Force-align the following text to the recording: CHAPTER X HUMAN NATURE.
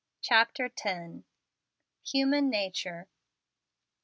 CHAPTER 0.19 0.71
X 0.83 0.89
HUMAN 2.05 2.49
NATURE. 2.49 3.07